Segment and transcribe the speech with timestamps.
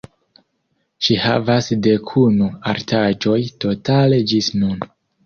[1.07, 4.81] Ŝi havas dekunu artaĵoj totale ĝis nun.